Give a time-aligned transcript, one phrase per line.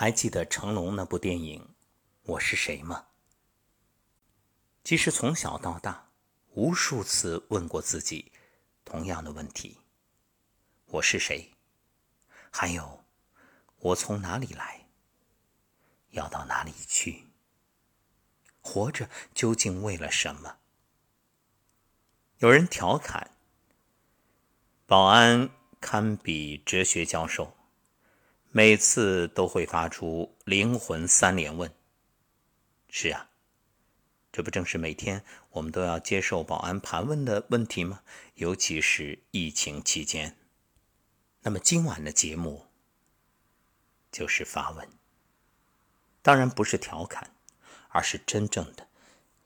[0.00, 1.60] 还记得成龙那部电影
[2.22, 3.08] 《我是谁》吗？
[4.82, 6.08] 其实从小到大，
[6.54, 8.32] 无数次问过自己
[8.82, 9.76] 同样的问题：
[10.86, 11.52] 我是谁？
[12.50, 13.04] 还有，
[13.76, 14.86] 我从哪里来？
[16.12, 17.26] 要到哪里去？
[18.62, 20.56] 活着究竟为了什么？
[22.38, 23.32] 有人调侃：
[24.86, 27.54] 保安堪比哲学教授。
[28.52, 31.72] 每次都会发出灵魂三连问。
[32.88, 33.30] 是啊，
[34.32, 38.02] 这不正是每天我们都要接受保安盘问的问题吗？
[38.34, 40.36] 尤其是疫情期间。
[41.42, 42.66] 那么今晚的节目
[44.10, 44.88] 就是发问，
[46.20, 47.30] 当然不是调侃，
[47.90, 48.88] 而是真正的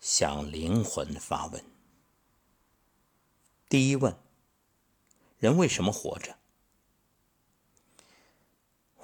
[0.01, 1.62] 向灵魂发问。
[3.69, 4.17] 第一问：
[5.39, 6.39] 人为什么活着？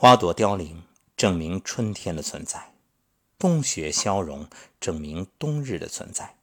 [0.02, 0.82] 花朵凋零，
[1.14, 2.72] 证明春天的存在；
[3.38, 4.48] 冬雪消融，
[4.80, 6.38] 证明冬日的存在。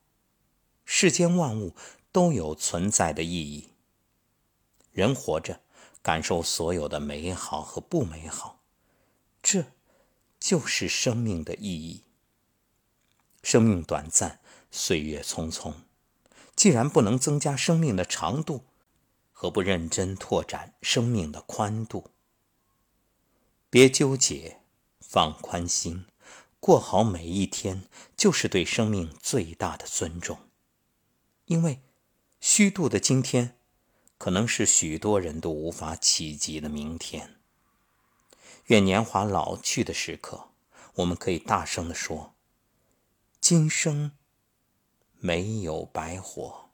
[0.85, 1.73] 世间万物
[2.11, 3.69] 都有存在的意义。
[4.91, 5.61] 人活着，
[6.03, 8.59] 感受所有的美好和不美好，
[9.41, 9.65] 这
[10.39, 12.03] 就是生命的意义。
[13.41, 15.73] 生命短暂，岁月匆匆，
[16.55, 18.65] 既然不能增加生命的长度，
[19.31, 22.11] 何不认真拓展生命的宽度？
[23.69, 24.61] 别纠结，
[25.01, 26.05] 放宽心，
[26.57, 30.39] 过好每一天，就是对生命最大的尊重。
[31.45, 31.81] 因为
[32.39, 33.57] 虚度的今天，
[34.17, 37.35] 可能是许多人都无法企及的明天。
[38.67, 40.51] 愿年华老去的时刻，
[40.95, 42.35] 我们可以大声地说
[43.41, 44.13] ：“今生
[45.19, 46.69] 没有白活。”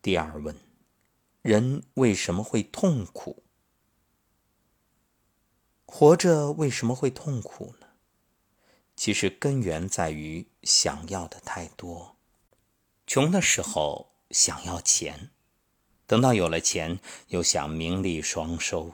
[0.00, 0.54] 第二问：
[1.42, 3.42] 人为什么会痛苦？
[5.90, 7.86] 活着为什么会痛苦呢？
[8.94, 12.16] 其实根源在于想要的太多。
[13.06, 15.30] 穷的时候想要钱，
[16.06, 18.92] 等到有了钱又想名利双收，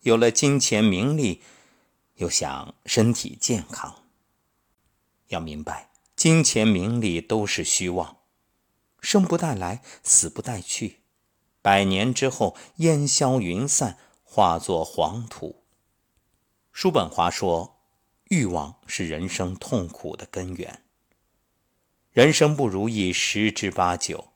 [0.00, 1.42] 有了金钱名利
[2.16, 4.02] 又想身体健康。
[5.28, 8.16] 要明白，金钱名利都是虚妄，
[9.00, 11.02] 生不带来，死不带去，
[11.62, 15.62] 百年之后烟消云散，化作黄土。
[16.78, 17.78] 叔本华说
[18.28, 20.82] ：“欲望是人生痛苦的根源。
[22.12, 24.28] 人生不如意十之八九，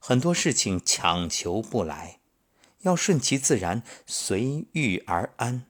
[0.00, 2.18] 很多事情强求不来，
[2.80, 5.66] 要顺其自然，随遇而安。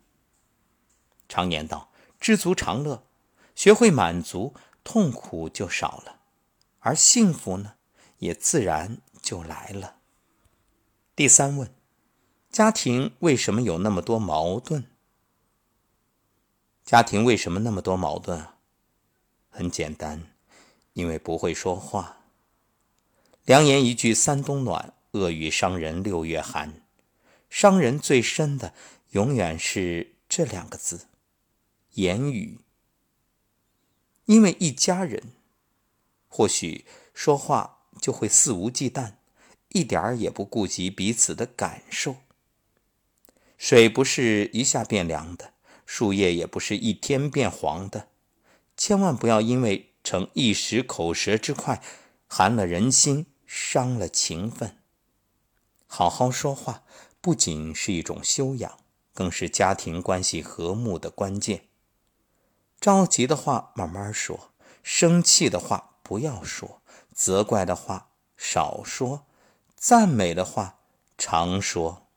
[1.29, 3.05] 常言道：知足常乐，
[3.55, 6.21] 学会满足，痛苦就少了，
[6.79, 7.75] 而幸福呢，
[8.21, 9.97] 也自然就来了。”
[11.15, 11.71] 第三问：
[12.51, 14.87] 家庭为什么有那么多矛盾？
[16.85, 18.47] 家庭为什么那么多矛盾？
[19.49, 20.23] 很简单，
[20.93, 22.21] 因为不会说话。
[23.47, 26.83] 良言一句三冬暖，恶语伤人六月寒。
[27.49, 28.75] 伤人最深的，
[29.13, 31.07] 永远是这两个字：
[31.93, 32.59] 言语。
[34.27, 35.33] 因为一家人，
[36.29, 36.85] 或许
[37.15, 39.15] 说话就会肆无忌惮，
[39.71, 42.17] 一点儿也不顾及彼此的感受。
[43.57, 45.54] 水不是一下变凉的。
[45.87, 48.09] 树叶也不是一天变黄的，
[48.77, 51.83] 千万不要因为逞一时口舌之快，
[52.27, 54.79] 寒了人心，伤了情分。
[55.87, 56.83] 好好说话，
[57.21, 58.79] 不仅是一种修养，
[59.13, 61.69] 更是家庭关系和睦的关键。
[62.81, 64.53] 着急的话慢慢说，
[64.83, 69.27] 生气的话不要说，责怪的话少说，
[69.77, 70.81] 赞美的话
[71.17, 72.09] 常说。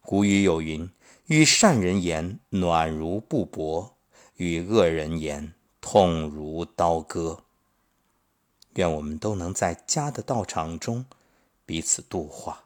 [0.00, 0.90] 古语有云。
[1.28, 3.92] 与善人言，暖如布帛；
[4.36, 7.44] 与恶人言，痛如刀割。
[8.76, 11.04] 愿我们都能在家的道场中
[11.66, 12.64] 彼此度化。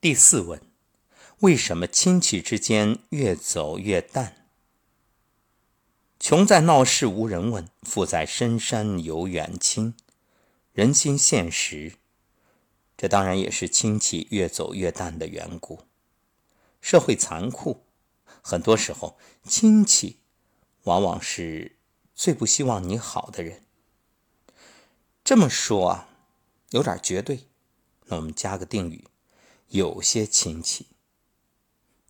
[0.00, 0.60] 第四问：
[1.38, 4.48] 为什么亲戚之间越走越淡？
[6.18, 9.94] 穷在闹市无人问，富在深山有远亲。
[10.72, 11.92] 人心现实，
[12.96, 15.82] 这当然也是亲戚越走越淡的缘故。
[16.80, 17.84] 社会残酷，
[18.42, 20.20] 很多时候亲戚
[20.84, 21.76] 往往是
[22.14, 23.64] 最不希望你好的人。
[25.22, 26.08] 这么说啊，
[26.70, 27.48] 有点绝对。
[28.06, 29.04] 那我们加个定语：
[29.68, 30.86] 有些亲戚，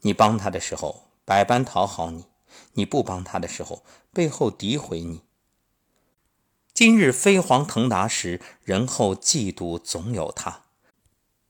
[0.02, 2.26] 你帮他的时候百般讨好你，
[2.74, 5.22] 你不帮他的时候背后诋毁你。
[6.72, 10.66] 今日飞黄腾达时，人后嫉妒总有他。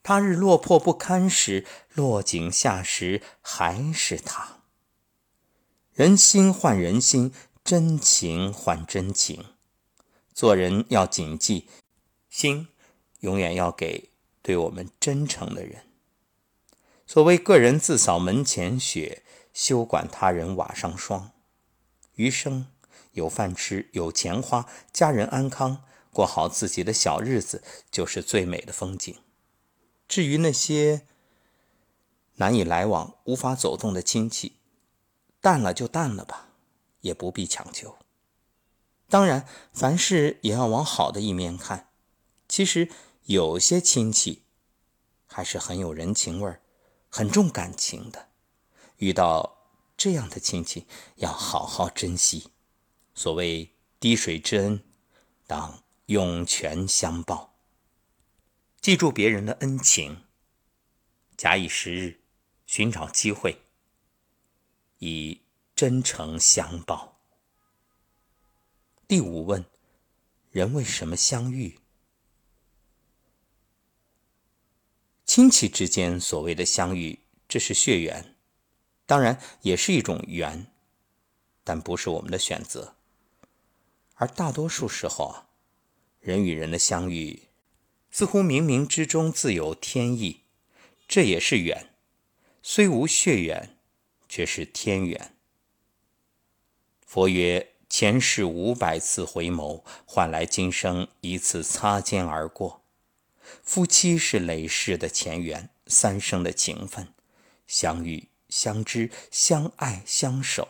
[0.09, 4.61] 他日落魄不堪时，落井下石还是他。
[5.93, 7.31] 人心换人心，
[7.63, 9.45] 真情换真情。
[10.33, 11.69] 做人要谨记，
[12.31, 12.69] 心
[13.21, 14.09] 永远要给
[14.41, 15.83] 对我们真诚的人。
[17.07, 19.23] 所谓“个人自扫门前雪，
[19.53, 21.33] 休管他人瓦上霜”。
[22.17, 22.69] 余生
[23.13, 29.15] 有饭吃，有钱花，家人安康，过好自己的小日子，就是最美的风景。
[30.09, 31.07] 至于那些
[32.37, 34.55] 难以来往、无法走动的亲戚，
[35.41, 36.49] 淡了就淡了吧，
[37.03, 37.99] 也不必强求。
[39.09, 41.91] 当然，凡事也要往好的一面看。
[42.49, 42.91] 其实
[43.25, 44.43] 有些亲戚
[45.27, 46.63] 还是很有人情味儿，
[47.11, 48.29] 很重感情的。
[48.97, 49.59] 遇到
[49.97, 52.51] 这样的亲戚，要好好珍惜。
[53.15, 54.83] 所谓滴水之恩，
[55.47, 57.48] 当涌泉相报。
[58.81, 60.25] 记住别人的恩情，
[61.37, 62.21] 假以时日，
[62.65, 63.61] 寻找机会，
[64.99, 65.43] 以
[65.75, 67.21] 真诚相报。
[69.07, 69.65] 第五问：
[70.51, 71.81] 人为什么相遇？
[75.27, 78.37] 亲戚之间所谓的相遇，这是血缘，
[79.05, 80.73] 当然也是一种缘，
[81.65, 82.95] 但不是我们的选择。
[84.15, 85.49] 而大多数时候啊，
[86.21, 87.48] 人与人的相遇，
[88.11, 90.41] 似乎冥冥之中自有天意，
[91.07, 91.91] 这也是缘，
[92.63, 93.77] 虽无血缘，
[94.29, 95.35] 却是天缘。
[97.07, 97.75] 佛曰。
[97.91, 102.83] 前世五百次回眸，换来今生一次擦肩而过。
[103.63, 107.09] 夫妻是累世的前缘，三生的情分，
[107.67, 110.69] 相遇、相知、相爱、相守。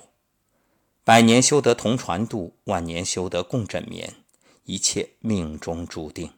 [1.02, 4.14] 百年修得同船渡，万年修得共枕眠，
[4.62, 6.38] 一切命中注定。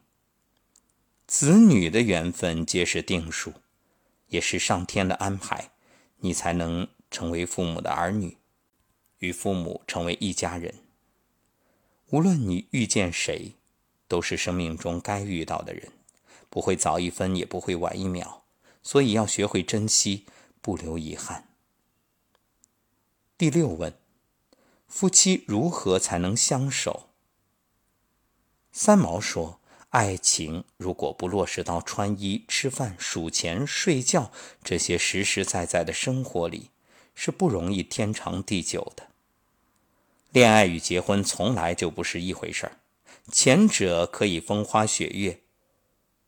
[1.31, 3.53] 子女的缘分皆是定数，
[4.27, 5.71] 也是上天的安排，
[6.17, 8.37] 你才能成为父母的儿女。
[9.19, 10.83] 与父母成为一家人。
[12.09, 13.53] 无论你遇见谁，
[14.09, 15.93] 都是生命中该遇到的人，
[16.49, 18.43] 不会早一分，也不会晚一秒，
[18.83, 20.25] 所以要学会珍惜，
[20.61, 21.47] 不留遗憾。
[23.37, 23.97] 第六问：
[24.85, 27.07] 夫妻如何才能相守？
[28.73, 29.60] 三毛说
[29.91, 34.31] ：“爱情如果不落实到穿衣、吃饭、数钱、睡觉
[34.63, 36.69] 这些实实在在的生活里，
[37.13, 39.09] 是不容易天长地久的。”
[40.31, 42.79] 恋爱与结婚从来就不是一回事儿，
[43.33, 45.41] 前者可以风花雪月，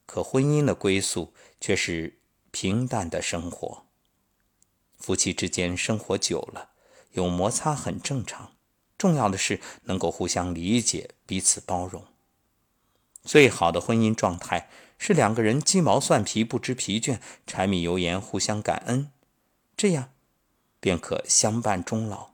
[0.06, 2.20] 可婚姻的归宿却是
[2.52, 3.86] 平淡的生活。
[4.98, 6.72] 夫妻之间生活久了，
[7.14, 8.52] 有摩擦很正常，
[8.98, 12.06] 重要的是能够互相理解，彼此包容。
[13.24, 19.12] 最好的婚姻状态是两个人鸡毛蒜皮不知疲倦，柴米油盐互相感恩，
[19.78, 20.12] 这样
[20.80, 22.32] 便可相伴终老。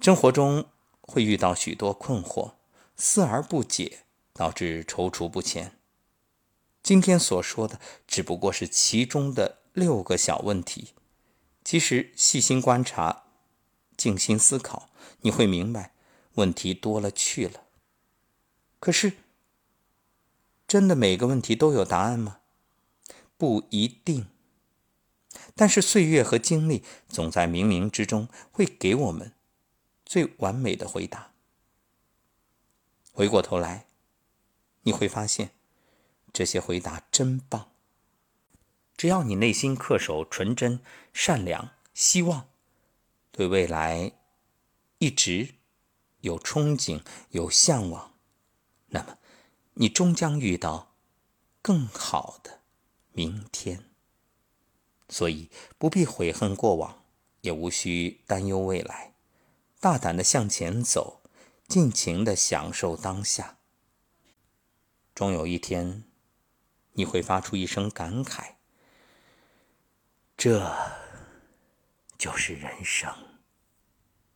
[0.00, 0.66] 生活中
[1.00, 2.52] 会遇到许多困惑，
[2.96, 4.00] 思而不解，
[4.32, 5.76] 导致踌躇不前。
[6.82, 10.88] 今天所说的只不过是其中的六个小问题，
[11.64, 13.24] 其实细心观察、
[13.96, 14.90] 静心思考，
[15.20, 15.92] 你会明白
[16.34, 17.63] 问题多了去了。
[18.84, 19.14] 可是，
[20.68, 22.40] 真的每个问题都有答案吗？
[23.38, 24.26] 不一定。
[25.54, 29.32] 但是岁月和经历总在冥冥之中会给我们。
[30.04, 31.32] 最完美的回答。
[33.10, 33.86] 回过头来，
[34.82, 35.52] 你会发现，
[36.30, 37.70] 这些回答真棒。
[38.98, 40.80] 只要你内心恪守纯真、
[41.14, 42.50] 善良、希望，
[43.32, 44.12] 对未来
[44.98, 45.54] 一直
[46.20, 48.13] 有憧憬、有向往，
[48.94, 49.18] 那么
[49.74, 50.94] 你终将遇到
[51.60, 52.60] 更好的
[53.12, 53.90] 明天。
[55.08, 57.04] 所以，不必悔恨过往，
[57.40, 59.14] 也无需担忧未来。
[59.80, 61.20] 大胆的向前走，
[61.66, 63.58] 尽情的享受当下。
[65.12, 66.04] 终有一天，
[66.92, 68.54] 你会发出一声感慨：
[70.36, 70.72] 这
[72.16, 73.12] 就是人生。